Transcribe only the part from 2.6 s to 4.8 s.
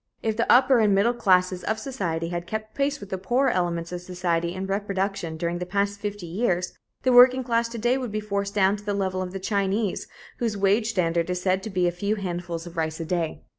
pace with the poorer elements of society in